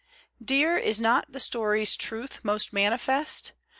Dear, 0.43 0.77
is 0.79 0.99
not 0.99 1.31
the 1.31 1.39
story's 1.39 1.95
truth 1.95 2.39
Most 2.43 2.73
manifest 2.73 3.51